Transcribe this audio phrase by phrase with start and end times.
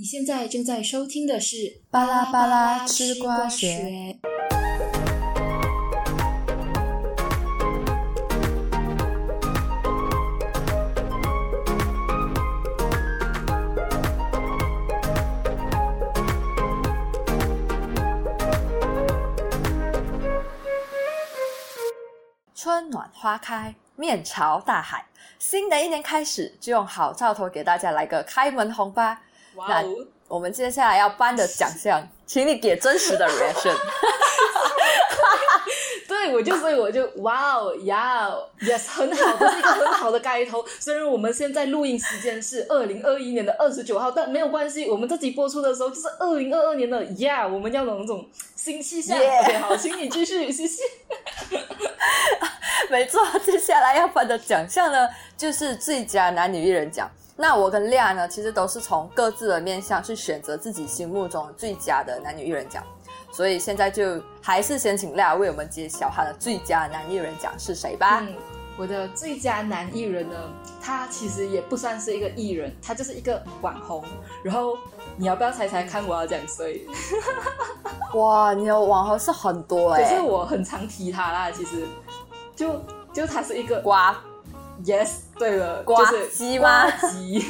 [0.00, 1.56] 你现在正在收听的是
[1.90, 3.66] 《巴拉巴拉吃瓜学》。
[22.54, 25.04] 春暖花开，面朝大海，
[25.40, 29.22] 新的一年开始，就用好兆头给大家来个开门红吧。
[29.66, 29.84] 那
[30.28, 33.74] 我们接下来要颁的奖项， 请你给真实的 reaction。
[36.06, 38.30] 对，我就所以我就哇哦呀
[38.60, 40.64] ，yes，很好，这是一个很好的开头。
[40.80, 49.18] 虽然我们现在录音时间是二零二一年的二十九号，但没有关系，我们这集播出的时候就是二零二二年的呀，我们要有那种新气象。
[49.18, 50.82] OK，好，请你继续，谢谢。
[52.90, 57.10] 没错，接下来要颁的奖项呢，就是最佳男女艺人奖。
[57.40, 62.82] 那我跟亮呢，其实都是从各自的面向去选择自己心目中最佳的男女艺人奖。
[63.30, 68.20] 所以现在就还是先请亮为我们揭晓他的最佳男艺人奖是谁吧。
[68.22, 68.34] 嗯，
[68.76, 70.34] 我的最佳男艺人呢，
[70.82, 74.02] 他其实也不算是一个艺人，他就是一个网红。
[74.42, 74.76] 然后
[75.16, 76.84] 你要不要猜猜看我要讲谁？
[78.14, 81.86] 哇，你的网红是很多哎，可是我很常提他啦，其实
[82.56, 82.82] 就
[83.12, 84.16] 就他是一个瓜。
[84.84, 85.08] Yes，
[85.38, 86.90] 对了，瓜机吗？
[86.90, 87.44] 瓜机，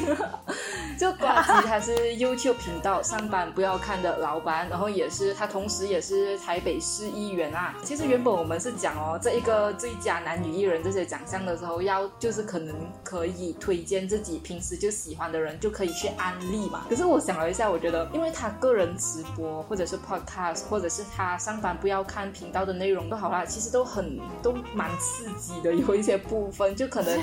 [0.99, 7.73] 就瓜机，他是 YouTube 频道上班不要看的老板，然后也是他，同时也是台北市议员啊。
[7.83, 16.85] 其实原本我们是讲哦，这一个最佳男女艺人这些奖项的时候，要就是可能可以推荐自己平时就喜欢的人，就可以去安利嘛。
[16.89, 27.19] 可是我想了一下，我觉得，因为他个人直播或者是 Podcast，或者是他上班不要看频道的内容都好啦，其实都很都蛮刺激的，有一些部分就可能。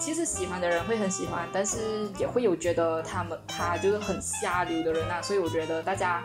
[0.00, 6.22] 其实喜欢的人会很喜欢，但是也会有觉得他们他就是很下流的人啊，所以我觉得大家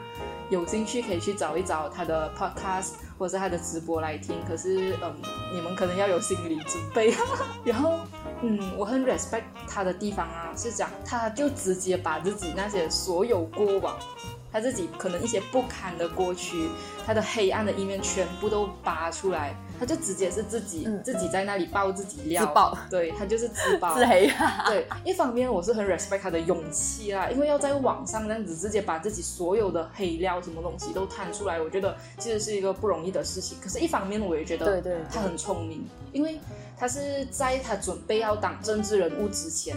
[0.50, 4.38] 有兴趣可以去找一找他的 podcast 或者是他的直播来听。
[4.48, 5.14] 可是嗯，
[5.54, 7.14] 你们可能要有心理准备。
[7.66, 8.00] 然后
[8.42, 13.94] 嗯，我很 respect 他的地方啊，是讲他就直接把自己那些所有过往。
[14.56, 16.70] 他自己可能一些不堪的过去，
[17.06, 24.32] 他的黑暗的一面全部都扒出来，他就直接是自己自己在那里爆自己料，自爆，对他就是自爆 自黑。
[24.66, 33.58] 对，一方面我是很 respect 他的勇气啦，因为要在网上这样子直接把自己所有的黑料什么东西都摊出来，我觉得其实是一个不容易的事情。
[33.62, 36.40] 可是，一方面我也觉得，对对，他很聪明，因为
[36.78, 39.76] 他是在他准备要当政治人物之前。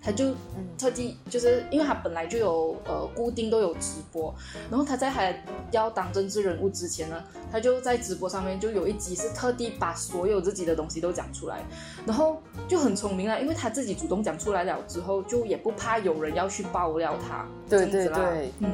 [0.00, 0.34] 他就
[0.78, 4.34] 特地就是因为他本来就有呃固定都有直播，
[4.70, 11.64] 然后他在还要当政治人物之前呢，他就在直播上面就有一集是特地把所有自己的东西都讲出来，
[12.06, 18.70] 然后就很聪明啊，因为他自己主动讲出来了之后，就也不怕有人要去爆料他，对对对，嗯，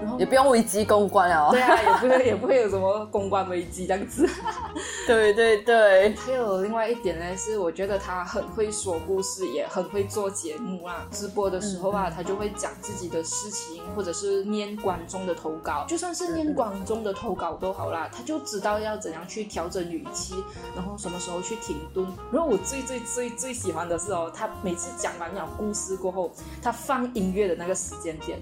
[0.00, 4.28] 然后也不用危机公关了，对啊，也不会 也不会有什么公关危机这样子，
[5.06, 11.06] 对对对，还有另外一点呢，是我觉得他很会说故事，也很会做节目啊。
[11.10, 20.34] 直播的时候啊，他就会讲自己的事情，或者是念观众的投稿，就算是念观众的投稿都好啦，他就知道要怎样去调整语气，
[20.74, 22.06] 然后什么时候去停顿。
[22.32, 26.30] 然后我最最最最喜欢的是哦，他每次讲完了故事过后，
[26.62, 28.37] 他放音乐的那个时间点，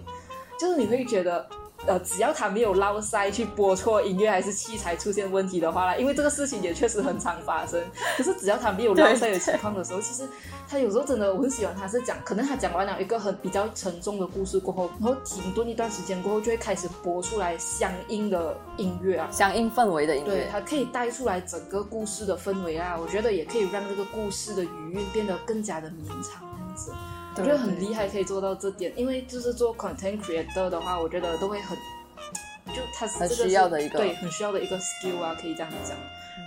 [0.58, 1.46] 就是你会觉得。
[1.86, 7.80] 呃，只要他没有捞塞去播错音乐，还是器材出现问题的话啦，因为这个事情也确实很常发生。
[8.16, 10.26] 可是只要他没有捞塞的情况的时候，其实
[10.66, 22.98] 他有时候真的我很喜欢他是讲，可能他讲完了一个很比较沉重的故事过后，然后停顿一段时间过后，就会开始播出来相应的音乐啊，相应氛围的音乐，对，它可以带出来整个故事的氛围啊。
[22.98, 26.92] 我觉得也可以让这个故事的余韵变得更加的绵长，这样子。
[27.38, 28.92] 我觉得很厉害，可以做到这点。
[28.96, 31.76] 因为就是做 content creator 的话，我觉得都会很，
[32.74, 35.96] 就他是很需要的一个对，很需要的一个 skill 啊，可以这样讲。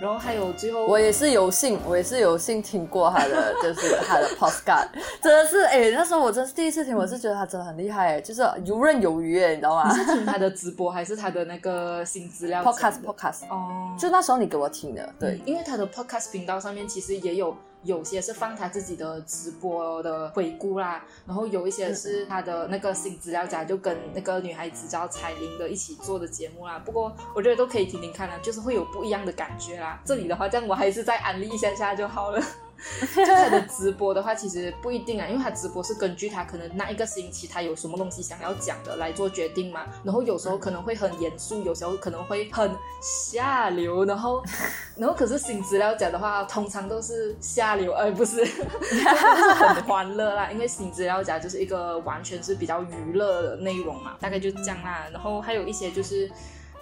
[0.00, 4.88] 然后还有最后，我也是有幸，我也是有幸听过他的， 就是他的 podcast，
[5.22, 9.90] 真的是哎，那时候我真是第一次听，我是觉得他真的很厉害，就是游刃有余哎，你知道吗？
[9.90, 13.48] 你是听他的 直播还是他的那个新资料 podcast podcast？
[13.48, 17.56] 哦，就那时候你给我听的，对，因为他的 podcast 频道上面其实也有。
[17.82, 26.78] 有些是放他自己的直播的回顾啦，然后有一些是他的那个新资料夹，就跟那个女孩子叫彩玲的一起做的节目啦。
[26.84, 30.00] 不过我觉得都可以听听看啦，就是会有不一样的感觉啦。
[30.04, 32.40] 这里的话，这样我还是再安利一下下就好了。
[33.14, 39.82] 就他的直播的话，其实不一定啊，因为他直播是根据他可能那一个星期他有什么东西想要讲的来做决定嘛。
[40.02, 44.42] 然后有时候可能会很严肃，有时候可能会很下流，然后
[44.96, 50.50] 然后可是新资料讲的话，通常都是下流，而不是 就是很欢乐啦。
[50.50, 55.06] 因为新资料讲就是一个完全是比较娱乐的内容嘛，大概就这样啦。
[55.12, 56.30] 然后还有一些就是。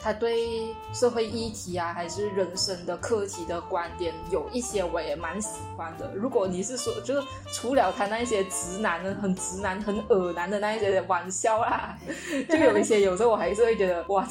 [0.00, 6.11] 他对社会议题啊，还是人生的课题的观点，有一些我也蛮喜欢的。
[6.15, 11.99] 如果你是说，就是除了他那一些直男的、很直男、很恶男的那一些玩笑啦，
[12.49, 14.27] 就有一些有时候我还是会觉得哇，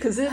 [0.00, 0.30] 可是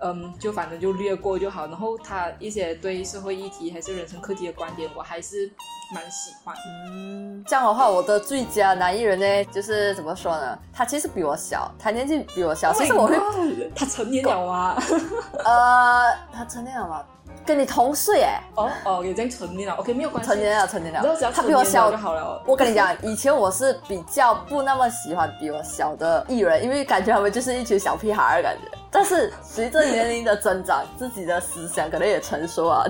[0.00, 1.66] 嗯，就反正就略过就好。
[1.66, 5.50] 然后他一些对社会议题还是人生课题的观点，我还是。
[5.90, 6.54] 蛮喜欢，
[6.92, 10.58] 嗯，这样的话，我的最佳男艺人呢，就是怎么说呢？
[10.70, 12.74] 他其实比我小，他年纪比我小。
[12.74, 13.16] 其实我会，
[13.74, 14.76] 他成年了啊？
[15.44, 17.02] 呃，他成年了吗？
[17.46, 18.42] 跟你同岁哎。
[18.56, 20.30] 哦哦，已经成年了，OK，没有关系。
[20.30, 21.16] 成年了，成年了。
[21.34, 22.42] 他比我小就好了。
[22.46, 28.78] 我跟你讲，以前我是比较不那么喜欢比我小的艺人，因为感觉他们就是一群小屁孩的感觉。
[28.90, 32.84] 但是随着年龄的增长，自己的思想可能也成熟啊，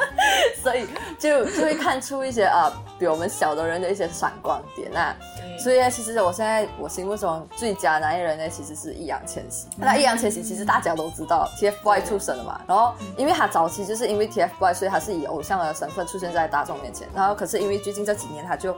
[0.62, 0.86] 所以
[1.18, 5.14] 就就会看出一些啊，比我们小的人的一些闪光点啊。
[5.58, 9.68] 所以其实我现在我心目中最佳男艺人呢，其实是易烊千玺。
[9.76, 12.60] 那易烊千玺其实大家都知道，TFBOY 出身的嘛。
[12.66, 17.06] 然后因为他早期就是因为 TFBOY，所以他是以偶像的身份出现在大众面前。
[17.14, 18.74] 然后可是因为最近这几年，他就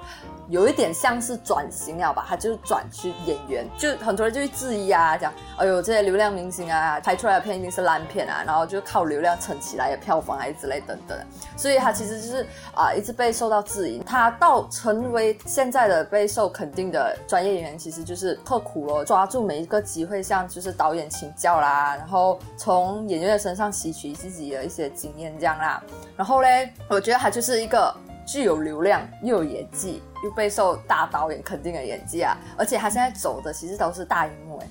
[0.48, 6.55] 有一点像是转型了吧，他就转去演员，就很多人就会质疑啊，讲哎呦这些流量明星。
[6.72, 11.18] 啊，拍出来的片一定是烂片啊，然后就靠流量撑起来的票房还是之类等等，
[11.56, 13.98] 所以他其实就是啊，一直被受到质疑。
[13.98, 25.82] 他到成为现在的备受肯定的专业演员，其实就是刻苦了，抓住每一个机会向就是导演请教啦，然后从演员的身上吸取自己的一些经验这样啦。
[26.16, 27.94] 然后嘞，我觉得他就是一个
[28.26, 34.66] 具有流量又有演技又备受大导演肯定的演技啊，而且他现在走的其实都是大荧幕哎。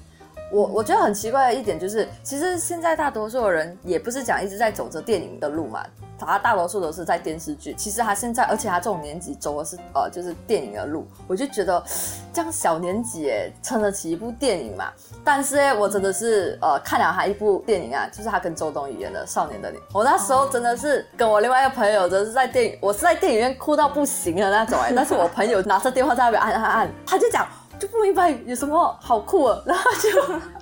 [0.52, 5.84] 我我觉得很奇怪的一点就是，其实现在大多数的人也不是讲一直在走着电影的路嘛，
[6.18, 7.74] 他大多数都是在电视剧。
[7.74, 11.06] 其实他现在，而且他这种年纪走的是呃，就是电影的路。
[11.28, 11.84] 我就觉得
[12.32, 14.92] 这样小年纪哎，撑得起一部电影嘛。
[15.24, 19.78] 但是哎，我真的是呃看了他一部电影啊，就是他跟周冬雨演的《少年的你》。
[19.92, 24.94] 我那时候真的是跟我另外一个朋友，真是在电影，我是在电影院哭到不行的那种哎。
[24.96, 27.46] 但是我朋友拿着电话在那边按按按，他就讲。
[27.80, 30.22] 就不明白有什么好酷的，然后就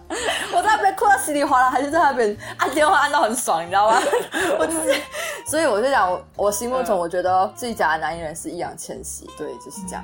[0.56, 4.00] 我在那边哭到稀里哗啦，还是在那边按电话按到很爽，你知道吗？
[4.60, 4.96] 我就是，
[5.46, 10.04] 所以我就讲，我心目中我觉得最佳的男艺人是易烊千玺，对，就是这样。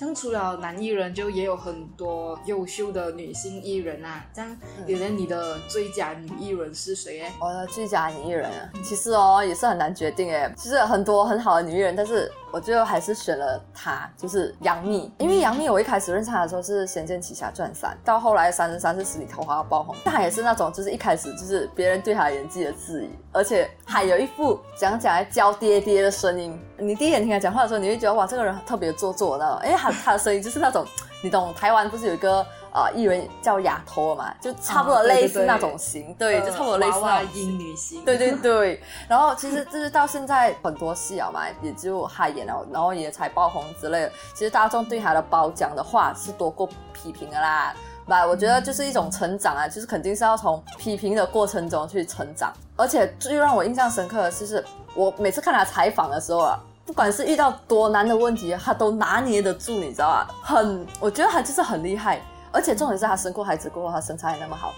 [0.00, 4.24] 像除了男艺人，就也有很多优秀的女性艺人啊。
[4.32, 4.56] 这样，
[4.86, 7.20] 有人你的最佳女艺人是谁？
[7.20, 10.50] 哎，我的最佳女艺人啊，其实哦也是很难决定哎。
[10.56, 12.32] 其实很多很好的女艺人，但是。
[12.52, 26.58] 我最后还是选了她，就是杨幂，因为杨幂我一开始认识她的时候是《仙剑奇侠传三》，到后来《三生三世十里桃花》爆红，她也是那种就是一开始就是别人对她演技的质疑，而且还有一副讲起来娇爹爹的声音。
[26.80, 30.84] 你第一眼听他讲话的时候，你会觉得哇，这个人特别做作那种，因为他他的声音就是那种，
[31.22, 32.44] 你懂台湾不是有一个。
[32.72, 37.58] 啊，艺人叫亚托嘛，就差不多类似那种型，对，就差不多类似那种型。
[37.58, 38.80] 女星，对对对。
[39.08, 44.12] 然后其实就是到现在很多戏啊嘛，也就他演了，然后也才爆红之类的。
[44.34, 47.74] 其实大众对他的褒奖的话是多过批评的啦。
[48.06, 52.52] 吧，我觉得就是一种成长啊，就是肯定是要从批评的过程中去成长。
[52.76, 56.56] 而且最让我印象深刻的就是，我每次看他采访的时候啊，
[56.90, 60.28] 不管是遇到多难的问题，他都拿捏得住，你知道吧？
[60.42, 62.20] 很，我觉得他就是很厉害。
[62.50, 64.74] 而且重点是他生过孩子过后，他身材还那么好。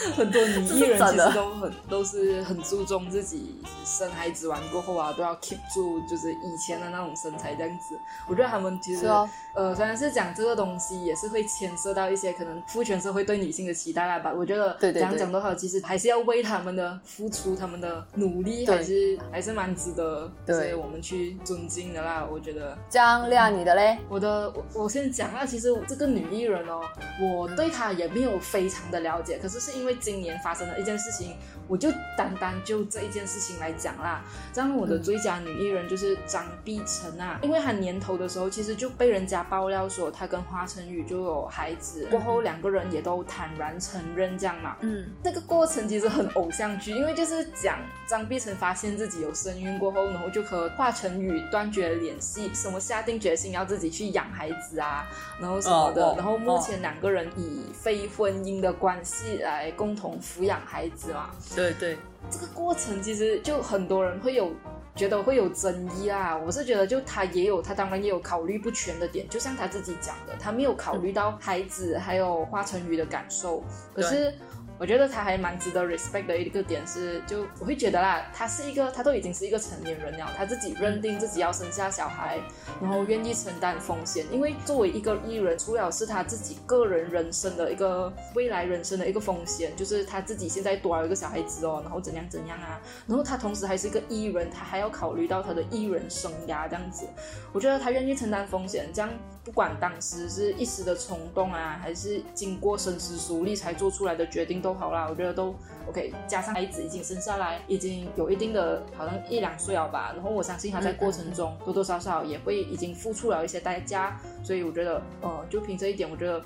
[0.16, 7.98] 很多女艺人其实都很都是很注重自己生孩子完过后啊，都要 keep 住就是以前的那种身材这样子。
[8.28, 9.06] 我觉得他们其实
[9.54, 14.32] 呃，虽然是讲这个东西，也是会牵涉到一些可能父权社会对女性的期待吧。
[14.34, 22.26] 我觉得讲讲多好，其实还是要为他们的付出、他们的努力，还是还是蛮值得，对我们去尊敬的啦。
[22.30, 22.76] 我觉得。
[22.88, 23.98] 张亮，你的嘞？
[24.08, 25.44] 我的，我我先讲啊。
[25.44, 26.80] 其实这个女艺人哦，
[27.20, 31.36] 我对她也没有非常的了解，可是是因为今年发生的一件事情。
[31.68, 44.78] 我就单单就这一件事情来讲啦，这样我的最佳女艺人就是张碧晨啊，因为她年头的时候其实就被人家爆料说她跟华晨宇就有孩子，过后两个人也都坦然承认这样嘛。
[44.80, 55.08] 嗯，这个过程其实很偶像剧，因为就是讲张碧晨发现自己有身孕过后，然后就和华晨宇断绝了联系，什么下定决心要自己去养孩子啊，
[55.40, 61.30] 然后什么的，然后目前两个人以非婚姻的关系来共同抚养孩子嘛。
[61.56, 61.96] 对对，
[62.30, 64.52] 这个过程其实就很多人会有
[64.94, 66.36] 觉得会有争议啊。
[66.36, 73.64] 我是觉得，就他也有，他当然也有考虑不全的点，就像他自己讲的，他没有考虑到孩子还有华晨宇的感受。
[73.94, 74.34] 可是。
[74.80, 82.38] 我觉得他还蛮值得 respect 的一个点是，就我会觉得啦，他是一个，他都已经是一个成年人了，他自己认定自己要生下小孩，
[82.80, 84.24] 然后愿意承担风险。
[84.32, 97.06] 因为作为一个艺人，除了是他自己个人人生的一个未来人生的一个风险，就是他自己现在多了一个小孩子哦，然后怎样怎样啊，然后他同时还是一个艺人，他还要考虑到他的艺人生涯这样子。
[97.52, 99.10] 我觉得他愿意承担风险，这样
[99.42, 104.74] 不管当时是一时的冲动啊，还是经过深思熟虑才做出来的决定都。
[104.74, 105.54] 好啦，我觉得都
[105.88, 106.12] OK。
[106.28, 110.12] 加上孩子已经生下来，已经有一定的，好像一两岁了吧。
[110.14, 114.20] 然后我相信他在过程中多多少少也会已经付出了一些代价。
[114.44, 116.38] 所以我觉得，呃，就凭这一点，我觉得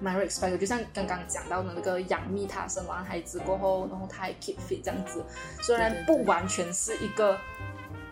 [0.00, 0.56] My respect，。
[0.56, 5.24] 就像刚刚讲到的那个杨幂，她生完孩子过后，然后她还 keep fit 这样子，
[5.62, 7.36] 虽然不完全是一个。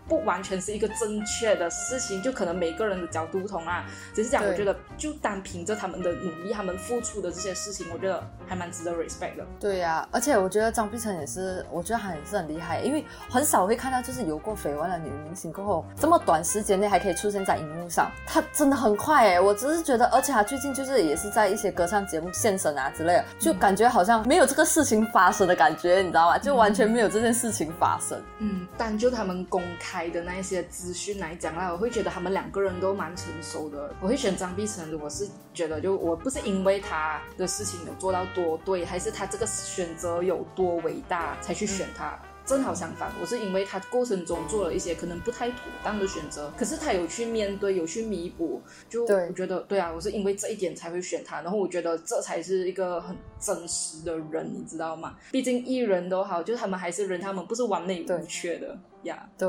[0.09, 3.85] 不完全是一个正确的事情，就可能每个人的角度不同啊。
[4.15, 9.47] 只是讲，我觉得就单凭着他们的努力，他们付出的这些事情，我觉得还蛮值得 respect 的。
[9.59, 19.41] 对呀，而且我觉得张碧晨也是，我觉得她也是很厉害，因为很少会看到就是有过绯闻的女明星过后，这么短时间内还可以出现在荧幕上，她真的很快哎。
[19.41, 26.37] 我只是觉得，而且她最近就是也是在一些歌唱节目现身啊之类的，就感觉好像没有这个事情发生的感觉，你知道吗？
[26.39, 28.21] 就完全没有这件事情发生。
[28.39, 29.94] 嗯，但就他们公开。
[29.95, 33.95] 开的那一些资讯来讲啦，我会觉得他们两个人都蛮成熟的。
[34.01, 42.19] 我会选张碧晨，我是觉得就我不是因为他的事情有做到多对，还是他这个选择有多伟大才去选他。
[42.47, 51.41] 正好相反，我是因为他过程中做了一些可能不太妥当的选择，可是他有去面对，有去弥补，就我觉得对啊，我是因为这一点才会选他。
[51.41, 55.17] 然后我觉得这才是一个很真实的人，你知道吗？
[55.31, 59.27] 毕竟艺人都好，就他们还是人，他们不是完美无缺的呀。
[59.39, 59.49] 对，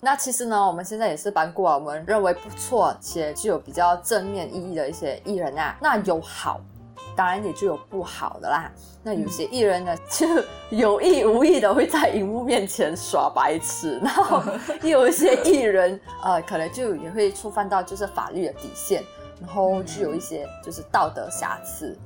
[0.00, 6.60] 那其实呢，我们现在也是颁过我们认为不错且具有比较正面意义的一些艺人啊，那有好。
[7.16, 8.70] 当然也就有不好的啦。
[9.02, 10.26] 那有些艺人呢，就
[10.70, 14.42] 有意无意的会在荧幕面前耍白痴， 然后
[14.82, 19.02] 有一些艺人， 呃，可能就也会触犯到就是法律的底线，
[19.40, 21.96] 然后具有一些就是道德瑕疵。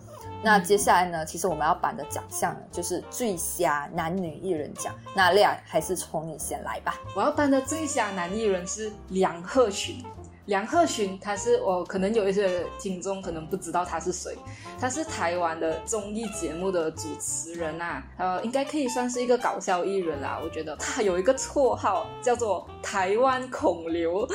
[0.43, 4.95] 那接下来呢，其实我们要颁的奖项呢，就是最佳男女艺人奖。
[5.15, 6.95] 那亮还是从你先来吧。
[7.15, 10.03] 我要颁的最佳男艺人是梁鹤群。
[10.51, 14.37] 梁鹤群，他是我可能有一些听众可能不知道他是谁，
[14.81, 20.41] 他是台湾的综艺节目的主持人呐，呃，应该可以算是一个搞笑艺人啦。
[20.43, 24.29] 我觉得他 有一个绰号叫做台湾孔刘，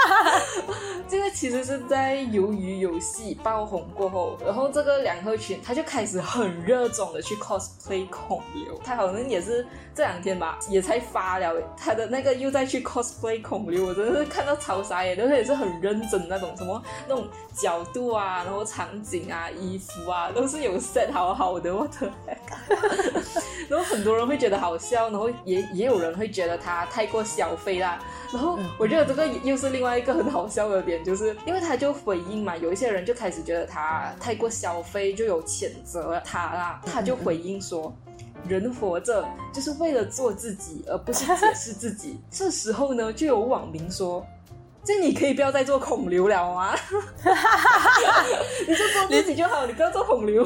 [1.06, 15.01] 这个其实是在鱿鱼游戏爆红过后，然后这个梁鹤群他就开始很热衷的去 cosplay 孔刘，他好像也是这两天吧，也才发了他的那个又在去 cosplay 孔刘，我真的是看到超傻。
[15.16, 21.72] 都是也是很认真那种，什么那种角度啊，然后场景啊，衣服啊，都是有 set 好好的。
[21.74, 22.10] 我的，
[23.68, 27.98] 然后很多人会觉得好笑，然后也也有人会觉得他太过消费啦。
[28.32, 36.80] 然后我觉得这个又是另外一个很好笑的点，就是因为他就回应嘛，有一些人就开始觉得他太过消费，就有谴责他啦。
[36.84, 37.92] 他就回应说
[38.46, 44.24] ：“人活着就是为了做自己，而不是解释自己。”这时候呢，就有网民说。
[44.84, 46.74] 这你可以不要再做孔刘了吗？
[48.66, 50.44] 你就做自己就好，你不要做孔刘。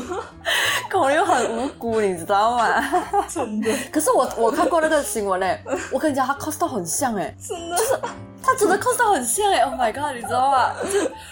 [0.90, 2.84] 孔刘很无辜，你知道吗？
[3.28, 3.72] 真的。
[3.90, 5.58] 可是我我看过那个新闻嘞，
[5.90, 7.76] 我跟你讲，他 cos 到很像哎，真的。
[7.78, 7.98] 就是
[8.42, 10.72] 他真的 cos 到很像哎，Oh my god，你知道吗？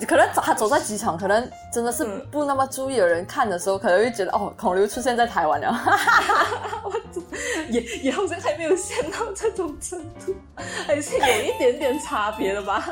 [0.01, 5.79] 就可能他走在机场，可能真的是不那么注意的人看的时候，可能会觉得哦，孔刘出现在台湾了。
[7.71, 10.35] 也也好像还没有陷到这种程度，
[10.87, 12.85] 还是有一点点差别的吧？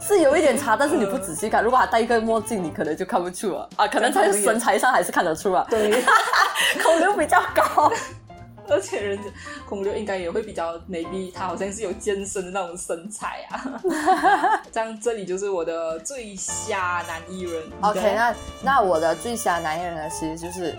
[0.00, 3.86] 是有一点差，但是你不仔细看，如果他戴一个墨镜，你可能就看不出了啊。
[3.86, 5.66] 可能在身材上还是看得出啊。
[5.68, 6.02] 对，
[6.82, 7.92] 孔刘比较高，
[8.68, 9.24] 而且人家
[9.68, 13.80] 孔刘应该也会比较美丽，他好像是有健身的那种身材啊。
[14.72, 17.62] 这样，这里就是我的最瞎男艺人。
[17.80, 20.76] OK，那那我的最瞎男艺人呢，其实就是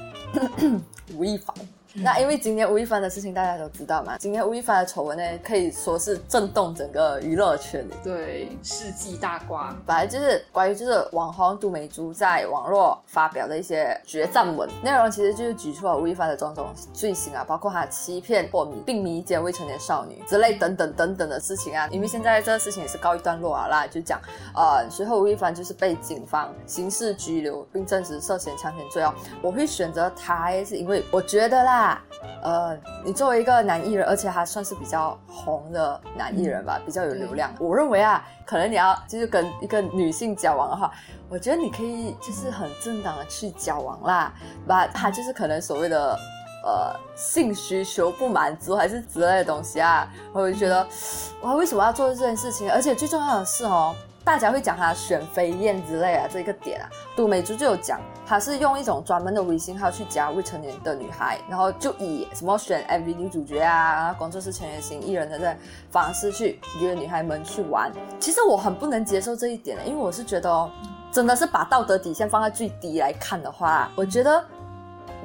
[1.15, 1.55] 吴亦凡。
[1.93, 9.75] 那因为今天吴亦凡的事情大家都知道嘛，今天吴亦凡的丑闻呢可以说是震动整个娱乐圈里，对，世纪大瓜。
[9.85, 21.87] 本来就是关于就是网红杜美珠在网络发表的一些决战文，内容其实就是举出了吴亦凡的种种罪行啊，包括他欺骗或迷并迷奸未成年少女之类等等等等的事情啊。
[21.91, 24.17] 因为现在这个事情也是告一段落啊啦，就讲
[24.55, 29.13] 呃，随后吴亦凡就是被警方刑事拘留，并证实涉嫌强奸罪哦。
[29.41, 31.80] 我会选择他是因为我觉得啦。
[31.81, 32.01] 啊，
[32.43, 37.51] 呃，你作为一个男艺人，而且还算是比较红的男艺人吧，比较有流量。
[37.59, 40.91] 我认为啊，可能你要就是跟一个女性交往的话，
[41.27, 44.31] 我觉得你可以就是很正当的去交往啦，
[44.67, 46.17] 把他就是可能所谓的
[46.63, 50.87] 呃性需求不满足还是之类的东西啊，我就觉得
[51.41, 52.71] 我为什么要做这件事情？
[52.71, 53.95] 而且最重要的是哦。
[54.31, 65.53] 大家会讲他选飞燕之类啊，这个点啊，杜美珠就有讲，他是用一种专门的微信号去加未成年的女孩，然后就以什么选 MV 女主角啊，然后工作室成员型艺人的这
[65.91, 67.91] 方式去约女孩们去玩。
[68.21, 70.71] 其实我很不能接受这一点的，因为我是觉得哦，
[71.11, 74.41] 真的是把道德底线放在最低来看的话，我觉得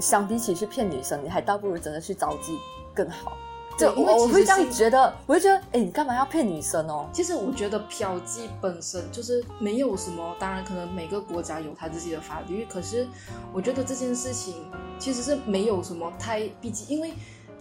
[0.00, 2.58] 相比起去骗女生，你还倒不如真的去招妓
[2.92, 3.36] 更好。
[3.78, 7.08] 就我我会这样觉得，我会觉得，哎，你干嘛要骗女生哦？
[7.12, 13.06] 其实我觉得嫖妓本身就是没有什么，当然可能每个国家有他自己的法律，可是
[13.52, 14.54] 我觉得这件事情
[14.98, 17.12] 其实是没有什么太毕竟，因为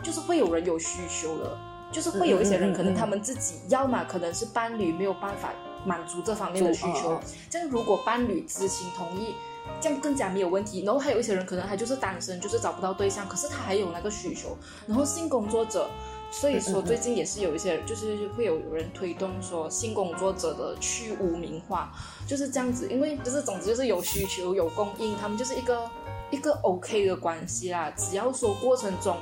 [0.02, 1.58] 就是会有人有需求的，
[1.92, 5.52] 就是会有一些人可能他们自己要么可能是伴侣没有办法
[5.86, 7.20] 满足这方面的需求，
[7.50, 9.36] 这样如果伴侣知情同意，
[9.82, 10.84] 这样更加没有问题。
[10.84, 14.58] 然后还有一些人可能他就是单身，就是找不到对象，可是他还有那个需求，
[14.88, 15.90] 然后性工作者。
[16.32, 21.94] 所以说，最近也是有一些，就是会有有人推动说性工作者的去污名化，
[22.28, 22.90] 就是这样子。
[22.90, 25.90] 因为就是总之就是有需求有供应，他们就是一个
[26.32, 27.90] 一个 OK 的关系啦。
[27.92, 29.16] 只要说过程中。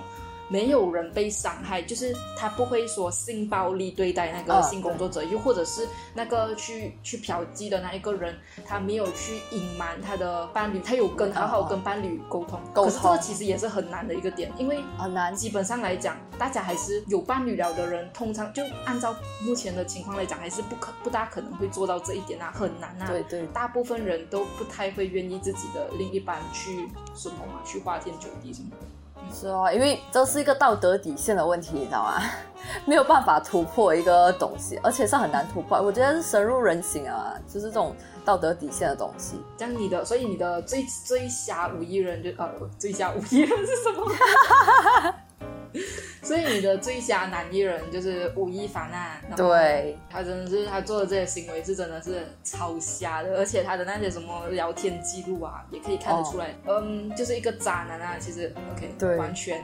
[0.49, 8.35] 没有人被伤害，就是他不会说性暴力对待那个性工作者，又或者是那个去去嫖妓的那一个人，
[8.65, 12.59] 他没有去隐瞒他的伴侣，他有跟好好跟伴侣沟通。
[12.73, 15.33] 可是这个其实也是很难的一个点，因为很难。
[15.35, 23.07] 基本上来讲，大家还是有伴侣了的人，通常就按照目前的情况来讲，还是不可不大可能会做到这一点啊，很难啊。
[23.07, 28.77] 对对，大部分人都不太会愿意自己的另一半去什么嘛，去花天酒地什么的。
[29.31, 32.21] 是哦，因为这是一个道德底线的问题，你知道吗？
[32.85, 35.81] 没有办法突破一个东西，而且是很难突破。
[35.81, 39.35] 我觉得是深入人心啊，就是这种道德底线的东西。
[39.57, 42.49] 这样你的，所以你的最最瞎五亿人就呃，
[42.79, 44.05] 最瞎五亿人是什么？
[46.23, 59.61] 所以你的最佳男艺人就是吴亦凡啊，对，他真的是他做的这些行为是真的是超瞎的，而且他的那些什么聊天记录啊，也可以看得出来，嗯，就是一个渣男啊，其实 OK，对，完全。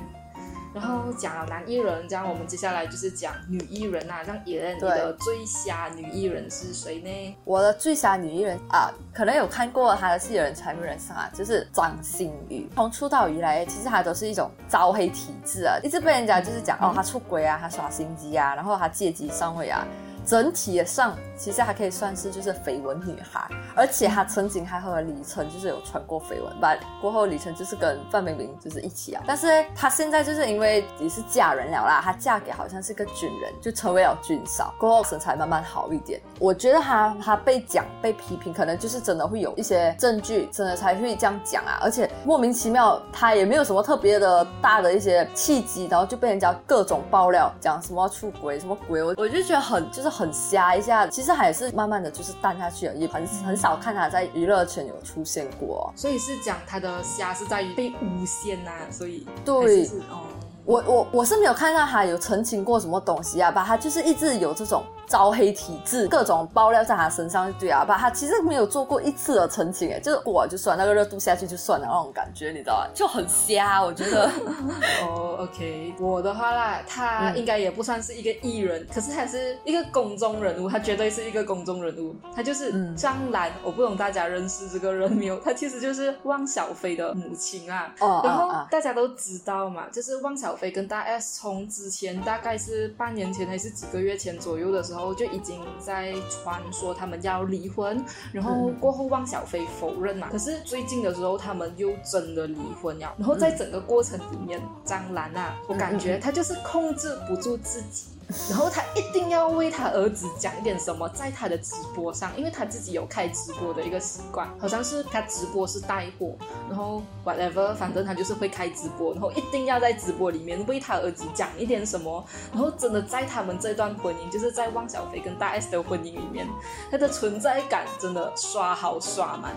[0.74, 4.24] 然后讲了男艺人，这样我们接下来就是讲女艺人啊。
[4.24, 7.38] 像野人，你的最瞎女艺人是谁呢？
[7.44, 12.70] 我的最瞎女艺人啊，可能有看过她的戏的人才会认识啊，就是张馨予。
[12.76, 19.86] 从出道以来，其实她都是一种招黑体质啊，一直被人家就是讲哦，她出轨啊，她耍心机啊，然后她借机上位啊。
[20.30, 26.78] 整体上其实还可以算是就是绯闻女孩，而且她曾经还和李晨就是有传过绯闻吧。
[27.02, 34.72] 过后李晨就是跟范冰冰就是一起啊，但是她现在就是因为也是嫁人了啦，她嫁给好像是个军人，就成为了军嫂。
[34.78, 41.80] 过后身材慢慢好一点，我觉得她她被讲被批评，可能就是真的会有一些证据，真的才会这样讲啊。
[41.82, 50.19] 而且莫名其妙，她也没有什么特别的大的一些契机，然后就被人家各种爆料，讲什么出轨什么鬼，我我就觉得很就是。
[50.20, 55.94] 很瞎一下，其实还是慢慢的就是淡下去了，也很很少看他在娱乐圈有出现过。
[55.96, 60.28] 所以是讲他的瞎是在于被诬陷呐，所以对哦，
[60.66, 64.84] 我我我是没有看到他有澄清过什么东西啊，吧，他就是一直有这种。
[65.10, 67.98] 招黑体质，各种爆料在他身上，对啊，吧？
[67.98, 72.90] 他其实没有做过一次的澄清，哎，就是过就算那个热度下去就算了那种感觉，你知道吧？
[72.94, 74.30] 就很瞎，我觉得。
[75.02, 83.52] 哦，OK，我的话啦，他应该也不算是一个艺人，可是他是一个公众人物，他绝对是一个公众人物，他就是张兰。
[83.64, 85.40] 我不懂大家认识这个人没有？
[85.40, 87.92] 他其实就是汪小菲的母亲啊。
[88.00, 94.99] 哦然后大家都知道嘛，就是汪小菲跟大 S 从之前大概是半年前还是几个月前左右的时候。
[95.00, 100.28] 然后就已经在传说他们要离婚，然后过后汪小菲否认嘛。
[100.30, 103.16] 可是最近的时候，他们又真的离婚了。
[103.18, 108.08] 然后在整个过程里面，张兰啊，我感觉她就是控制不住自己。
[108.50, 116.36] 然后他一定要为他儿子讲一点什么，在他的直播上，因为他自己有开直播的一个习惯，好像是他直播是带货，
[116.70, 126.48] 然后 whatever，反正他就是会开直播，然后一定要在直播里面为他儿子讲一点什么，然后真的在他们这段婚姻，就是在汪小菲跟大 S 的婚姻里面，
[126.92, 129.56] 他的存在感真的刷好刷满，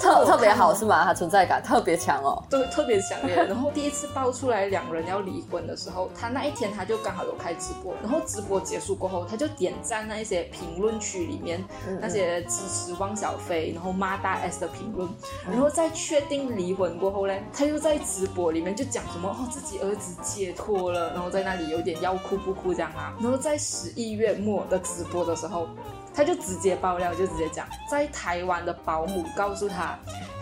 [0.00, 1.04] 特特别好是吗？
[1.04, 3.36] 他存在感特别强哦，对，特别强烈。
[3.44, 7.75] 然后第一次爆出来两人要离婚的时候，他那一天他就刚好有开直。
[7.82, 11.64] 播，然后直播结束过后，他就点赞那一些评论区里面
[12.00, 15.08] 那些支持汪小菲，然后骂大 S 的评论，
[15.50, 25.68] 然后在确定离婚过后呢，他又在直播里面就讲什么哦自己儿子解脱了，然后在那里有点要哭不哭这样啊，然后在十一月末的直播的时候。
[26.14, 29.98] 他就直接爆料，就直接讲，在台湾的保姆告诉他，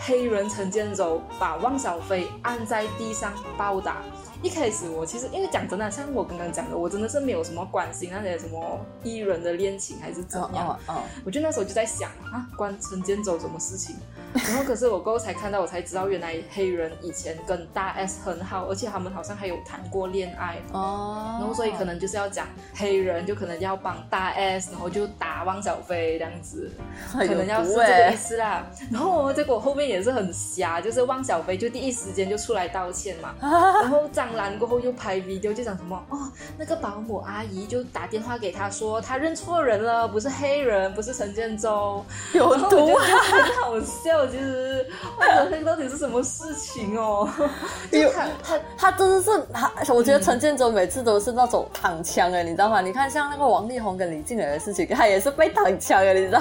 [0.07, 4.03] 黑人陈建州把汪小菲按在地上暴打。
[4.43, 10.79] 一开始我其实因为讲真的，像我刚刚讲的，我真的是没有什么关心那些什么艺人的恋情还是怎样。
[11.25, 13.97] 我就那时候就在想啊，关陈建州什么事情？
[14.35, 20.59] 然后可是我过后才看到，我才知道原来黑人以前跟大 S 很好，而且他们好像还有谈过恋爱。
[20.73, 21.39] 哦。
[21.39, 26.71] 然后所以可能就是要讲黑人就可能要帮大 S，然后就打汪小菲这样子，
[27.13, 28.67] 可能要是这个意思啦。
[28.91, 33.35] 然后结果后面也是很瞎，就是汪小菲就第一时间就出来道歉嘛，
[33.81, 34.35] 然后张。
[34.35, 36.19] 兰过后又拍 video 就讲什么哦，
[36.59, 42.05] 那个保姆阿姨就打电话给他说他认错人了，不是黑人，不是陈建州，
[42.35, 44.85] 有毒啊，很好笑，其实
[45.17, 47.31] 我觉得到底是什么事情哦？
[47.93, 52.81] 就他他他真的是他，我觉得陈建州每次都是那种躺枪哎，你知道吗？
[52.81, 56.41] 你看像那个王力宏跟李静蕾的事情，他也是被躺枪哎，你知道？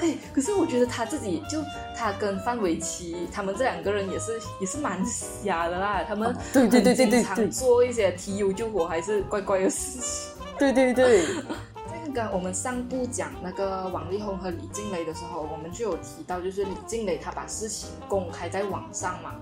[0.00, 1.58] 哎，可是我觉得他自己就
[1.94, 2.93] 他跟范玮琪
[3.32, 7.48] 他们这两个人也是也是蛮瞎的啦，他们对对对对对。
[7.48, 10.34] 做一些提油救火还是怪怪的事情。
[10.58, 11.26] 对对对，
[11.90, 19.34] 在那个我们上部讲那个王力宏和李静蕾的时候，我们就有提到，就是李静蕾她把事情公开在网上嘛。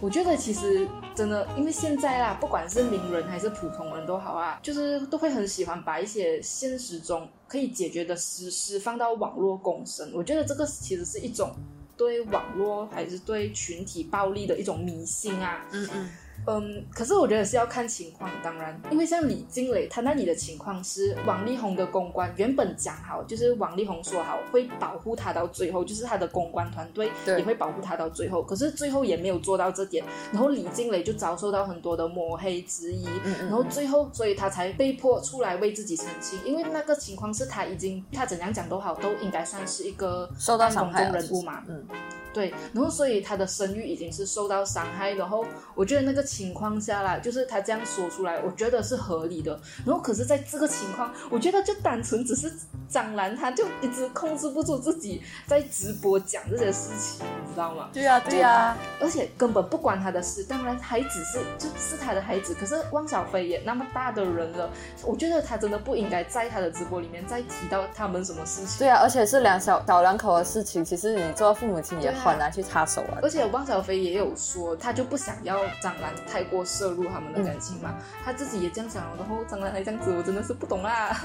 [0.00, 10.08] 我觉得其实真的，因为现在啦，不管是名人还是普通人都好啊，就是都会很喜欢把一些现实中可以解决的私事放到网络公审。
[10.14, 11.52] 我觉得这个其实是一种
[11.98, 15.66] 对网络还是对群体暴力的一种迷信啊。
[15.72, 16.10] 嗯嗯。
[16.46, 33.06] 嗯，可是我觉得是要看情况，当然，因为像李金磊他那里的情况是王力宏的公关原本讲好，就是王力宏说好会保护他到最后，就是他的公关团队也会保护他到最后，可是最后也没有做到这点，然后李金磊就遭受到很多的抹黑质疑，
[33.40, 41.86] 然后最后所以他才被迫出来为自己澄清，因为那个情况是他已经他怎样讲都好，都应该算是一个受到公众人物嘛，嗯。
[42.32, 49.58] 对，然后所以他的声誉已经是受到伤害，然后我觉得那个情况下啦，就是他这样说出来，我觉得是合理的。
[49.84, 52.52] 然后可是在这个情况，我觉得就单纯只是
[52.88, 57.88] 张兰，他就一直控制不住自己在直播讲这些事情，你知道吗？
[57.92, 60.44] 对呀，对呀，而且根本不关他的事。
[60.44, 64.70] 当然孩子是就是他的孩子，可是汪小菲也那么大的人了，
[65.04, 68.78] 我觉得他真的不应该在他的直播里面再提到他们什么事情。
[68.78, 72.17] 对啊，而且是两小小两口的事情，其实你做父母亲也。
[72.18, 73.18] 很难去插手啊！
[73.22, 79.02] 而且汪小菲也有说，他就不想要张兰太过摄入他们的感情嘛，他自己也这样想。
[79.16, 81.12] 然后张兰还这样子，我真的是不懂啦。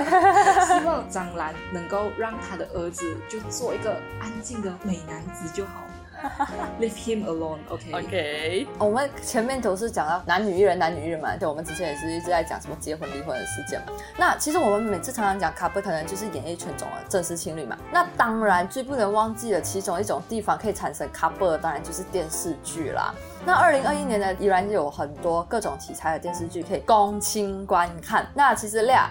[0.67, 5.83] 希望张兰能够让他的儿子就做一个安静的美男子就好。
[6.79, 7.91] Leave him alone, OK?
[7.91, 8.67] OK。
[8.79, 13.87] 我们前面都是讲到男女艺人，男女艺人嘛，对，我们之前也是一直在讲什么结婚离婚的事件嘛。
[14.17, 17.77] 那其实我们每次常常讲 couple，可能就是演艺圈中的正式情侣嘛。
[17.91, 23.13] 那当然最不能忘记的其中一种地方可以产生 couple，当然就是电视剧啦。
[23.45, 28.25] 那二零二一年呢，依然有很多各种题材的电视剧可以共情观看。
[28.33, 29.09] 那其实俩。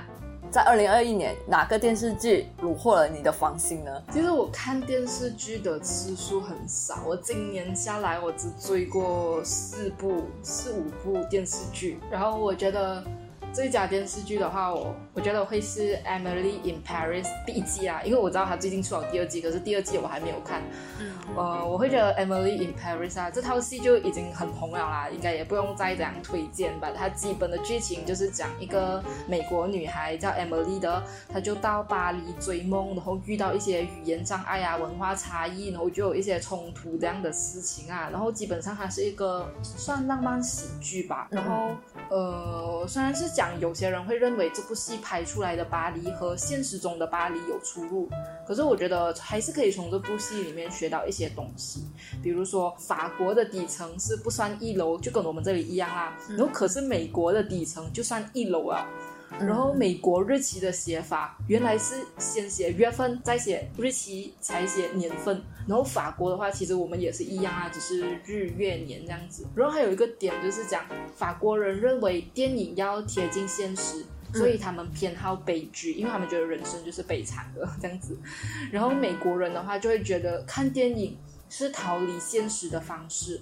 [0.52, 4.02] 在二零二一年，哪个电视剧虏获了你的芳心呢？
[4.12, 13.02] 其实我看电视剧的次数很少，我今年下来我只追过四部、四五部电视剧，然后我觉得。
[13.54, 20.62] 这一家电视剧的话，我我觉得会是《Emily in Paris》第一季啊，因为我知道它最近出了第二季，可是第二季我还没有看。
[20.98, 26.90] 嗯，呃，我会觉得《Emily in Paris》啊，这套戏就已经很红了啦，应该也不用再怎样推荐吧。
[26.96, 38.08] 它基本的剧情就是讲一个美国女孩叫 Emily 的，她就到巴黎追梦，然后遇到一些语言障碍啊、文化差异，然后就有一些冲突这样的事情啊。
[38.10, 41.28] 然后基本上它是一个算浪漫喜剧吧。
[41.30, 41.76] 然后
[42.08, 43.41] 呃，虽然是讲。
[43.60, 48.08] 有些人会认为这部戏拍出来的巴黎和现实中的巴黎有出入，
[48.46, 51.84] 可是我觉得还是可以从这部戏里面学到一些东西。
[52.22, 56.16] 比如说，法国的底层是不算一楼，就跟我们这里一样啦。
[56.30, 58.86] 然后，可是美国的底层就算一楼啊。
[59.40, 65.42] 然后美国日期的写法原来是先写月份，再写日期，才写年份。
[65.66, 69.46] 然后法国的话，其实我们也是一样啊，只是日月年这样子。
[69.54, 78.16] 然后还有一个点就是讲，法国人认为电影要贴近现实，所以他们偏好悲剧，因为他们觉得人生就是悲惨的 这样子。
[78.70, 81.16] 然后美国人的话就会觉得看电影
[81.48, 83.40] 是逃离现实的方式。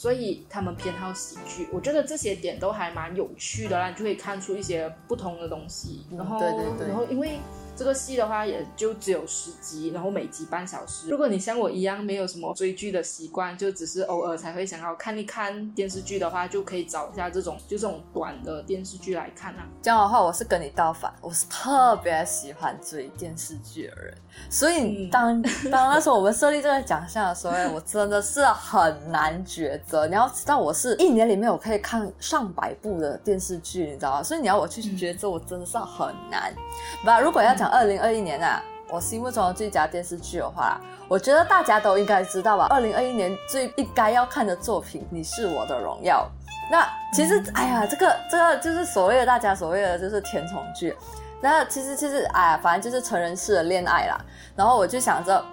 [0.00, 1.68] 所以他们偏好喜剧。
[1.70, 6.06] 我觉得这些点都还蛮有趣的啦，就可以看出一些不同的东西。
[6.16, 7.38] 然后，对对对然后因为。
[7.80, 11.08] 这个戏的话也就只有十集，然后每集半小时。
[11.08, 19.66] 如果你像我一样没有什么追剧的习惯，就只是偶尔才会想要看一看电视剧的话，就可以找一下这种就这种短的电视剧来看啊。
[19.80, 24.14] 这样的话，我是跟你倒反，我是特别喜欢追电视剧的人。
[24.50, 30.06] 所以当当那时候我们设立这个奖项的时候，我真的是很难抉择。
[30.06, 34.22] 你要知道，我是一年里面我可以看上百部的电视剧，你知道吗？
[34.22, 36.54] 所以你要我去抉择，我真的是很难。
[37.02, 37.69] 不，如果要讲。
[37.70, 42.66] 二零二一年啊，我心目中的最佳电视剧的话，我觉得大家都应该知道吧。
[42.70, 46.28] 二零二一年最应该要看的作品《你是我的荣耀》。
[46.70, 50.96] 那其实，哎呀，这个这个就是所谓的大家所谓的就是甜宠剧。
[51.40, 54.20] 那其实其实，哎呀，反正就是成人式的恋爱啦。
[54.54, 55.44] 然后我就想着。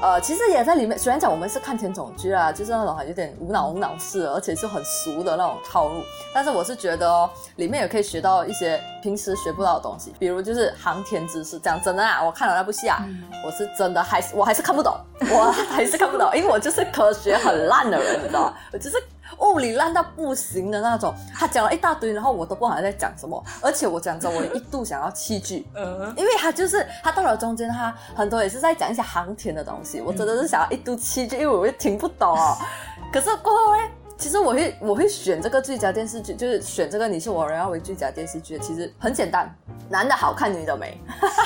[0.00, 0.98] 呃，其实也在里面。
[0.98, 6.02] 虽然讲我们是看甜宠剧啊，就是那种有点无脑无脑式，而且是很俗的那种套路。
[6.34, 11.58] 但是我是觉得哦，里面也可以学到一些平时学不到的东西，比如就是航天知识。
[11.58, 13.02] 讲真的啊，我看了那部戏啊，
[13.44, 18.54] 我是真的还是我还是看不懂，我还是看不懂，因为我就是科学很烂的人，你知道吗？
[18.72, 19.02] 我就是。
[19.40, 23.42] 物理烂到不行的那种，他讲了一大堆，然后我都不知道在讲什么。
[23.60, 32.56] 而且我讲着，我一度想要弃剧， 嗯，因为他就是他到了中间，他很多也是在讲一些航天的东西，我真的是想要一度弃剧，因为我又听不懂哦。
[33.12, 33.82] 可是过后呢，
[34.16, 39.54] 其实我会我会选这个最佳电视剧，就是选这个你是我荣耀为最佳电视剧，其实很简单，
[39.88, 40.98] 男的好看，女的美，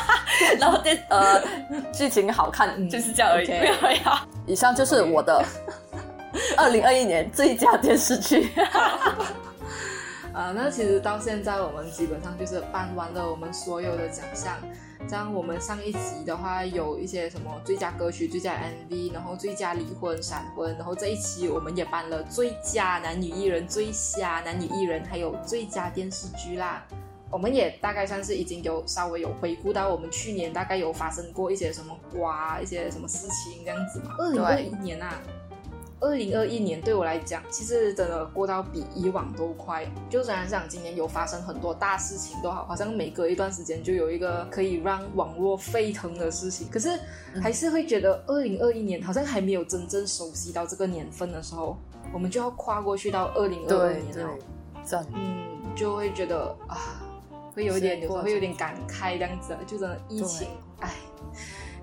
[0.58, 1.42] 然后电呃
[1.92, 3.48] 剧情好看，就是这样而已。
[4.46, 5.44] 以上就是我的。
[6.56, 8.48] 二零二一年最佳电视剧，
[10.32, 14.56] 啊， 那其实到现在我们基本上就是颁完了我们所有的奖项。
[15.08, 18.54] 像我们上一集的话，有一些什么最佳歌曲、最佳
[18.90, 26.84] MV，然后最佳离婚、闪婚，然后这一期我们也颁了最佳男女艺人、最佳男女艺人，还有最佳电视剧啦。
[27.30, 34.16] 我们也大概算是已经有稍微有回顾到我们去年大概有发生过一些什么瓜、一些什么事情这样子嘛。
[34.18, 35.14] 二零二一年啊。
[36.00, 39.84] 二零二一年对我来讲，其实真的过到比以往都快。
[40.08, 46.98] 就虽然讲今年有发生很多大事情都好，好像每隔一段时间就有一个可以让网络沸腾的事情，可是
[47.42, 51.76] 还是会觉得二零二一年好像还没有真正熟悉到这个年份的时候，
[52.12, 54.34] 我们就要跨过去到二零二二年了。
[54.84, 57.02] 真嗯，就会觉得啊，
[57.54, 60.48] 会有一点，有时候会有点感慨这样子，就真的疫情，
[60.80, 60.92] 唉。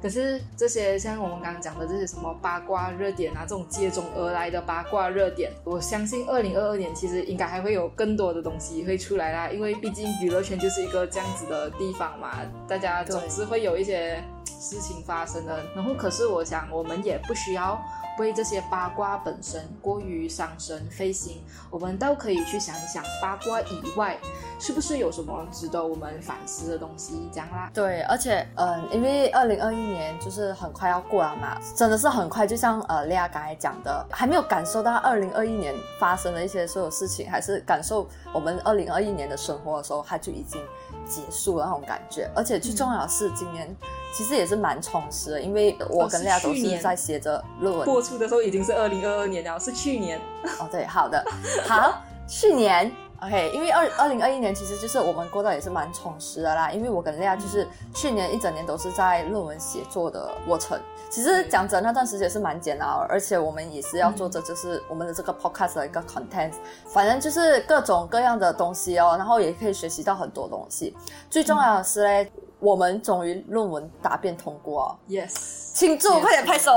[0.05, 9.49] 可是这些像我们刚刚讲的这些什么八卦热点啊，这种接踵而来的八卦热点，我相信二零二二年其实应该还会有更多的东西会出来啦。
[9.49, 12.37] 因为毕竟娱乐圈就是一个这样子的地方嘛，
[12.67, 15.59] 大家总是会有一些事情发生的。
[15.75, 17.83] 然后，可是我想我们也不需要。
[18.17, 24.17] 为这些八卦本身过于伤神费心，我们倒可以去想一想，八卦以外
[24.59, 27.29] 是不是有什么值得我们反思的东西？
[27.31, 27.69] 这样啦。
[27.73, 32.47] 对，而且，嗯，因为二零二一年就是很快要过了嘛，真的是很快。
[32.47, 40.61] 就像呃，莉亚刚才讲的，还没有感受到二零二一年发生的一些所有事情，还是感受我们二零二一年的生活的时候，它就已经
[41.05, 42.29] 结束了那种感觉。
[42.35, 43.75] 而且最重要的是，今年。
[44.15, 47.83] 其实也是蛮充实的，因为我跟大家都是在写着论文。
[47.85, 50.17] 播出的时候已经是二零二二年了，是去年。
[50.57, 51.21] 哦，对，好的，
[51.67, 52.89] 好，去年
[53.21, 60.79] ，OK，因为二二零二一年其实就是我们过得也是蛮充实的啦，因为我跟大家就是去年一整年都是在论文写作的过程。
[61.09, 66.53] 其实讲真，那段时间是蛮煎熬，而且我们也是要做着就是我们的这个 podcast 的一个 content，
[66.87, 70.95] 反正就是各种各样的东西哦，然后也可以学习到很多东西。
[71.29, 72.31] 最重要的是嘞。
[72.59, 76.71] 我们终于论文答辩通过，Yes，庆祝，快点拍手！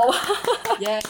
[0.81, 1.01] 耶！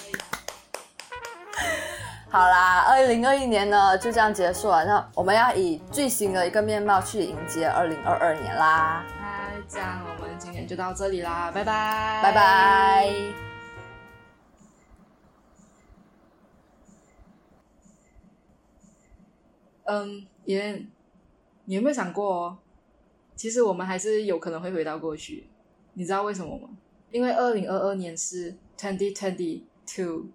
[2.31, 4.85] 好啦，二零二一年呢就这样结束了。
[4.85, 9.03] 那我们要以最新的一个面貌去迎接二零二二年啦。
[9.19, 13.11] 那这样我们今天就到这里啦，拜拜，拜拜。
[19.85, 20.87] 嗯，妍，
[21.65, 22.59] 你有没有想过？
[23.39, 25.49] 其实我们还是有可能会回到过去，
[25.95, 26.69] 你知道为什么吗？
[27.13, 30.27] 因为二零二二年是 twenty twenty two。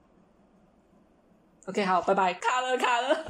[1.66, 3.26] OK，好，拜拜，卡了卡了。